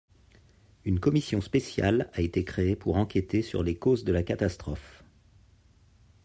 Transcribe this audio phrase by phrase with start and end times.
[0.83, 5.03] Une commission spéciale a été créée pour enquêter sur les causes de la catastrophe.